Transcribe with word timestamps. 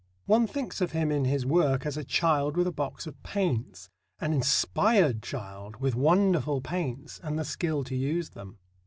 One 0.25 0.47
thinks 0.47 0.81
of 0.81 0.93
him 0.93 1.11
in 1.11 1.25
his 1.25 1.45
work 1.45 1.85
as 1.85 1.95
a 1.95 2.03
child 2.03 2.57
with 2.57 2.65
a 2.65 2.71
box 2.71 3.05
of 3.05 3.21
paints 3.21 3.87
an 4.19 4.33
inspired 4.33 5.21
child 5.21 5.75
with 5.75 5.93
wonderful 5.93 6.59
paints 6.59 7.19
and 7.21 7.37
the 7.37 7.45
skill 7.45 7.83
to 7.83 7.95
use 7.95 8.31
them. 8.31 8.57